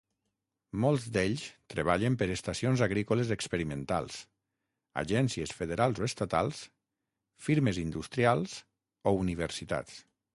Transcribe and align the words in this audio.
Molts 0.83 1.03
d'ells 1.15 1.41
treballen 1.73 2.15
per 2.21 2.27
estacions 2.35 2.81
agrícoles 2.85 3.33
experimentals, 3.35 4.15
agències 5.03 5.53
federals 5.59 6.01
o 6.01 6.07
estatals, 6.09 6.63
firmes 7.49 7.81
industrials 7.83 8.57
o 9.13 9.15
universitats. 9.27 10.01